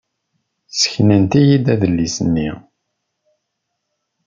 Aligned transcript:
Sseknent-iyi-d 0.71 1.65
adlis-nni. 1.73 2.49